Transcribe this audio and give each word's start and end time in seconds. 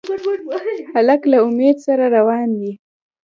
هلک 0.93 1.21
له 1.31 1.37
امید 1.47 1.77
سره 1.87 2.03
روان 2.15 2.49
وي. 2.59 2.73